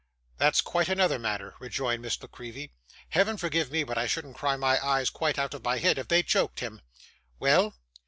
'That's 0.39 0.61
quite 0.61 0.89
another 0.89 1.19
matter,' 1.19 1.53
rejoined 1.59 2.01
Miss 2.01 2.19
La 2.23 2.27
Creevy. 2.27 2.73
'Heaven 3.09 3.37
forgive 3.37 3.69
me; 3.69 3.83
but 3.83 3.99
I 3.99 4.07
shouldn't 4.07 4.35
cry 4.35 4.55
my 4.55 4.83
eyes 4.83 5.11
quite 5.11 5.37
out 5.37 5.53
of 5.53 5.63
my 5.63 5.77
head, 5.77 5.99
if 5.99 6.07
they 6.07 6.23
choked 6.23 6.59
him. 6.59 6.81
Well? 7.37 7.75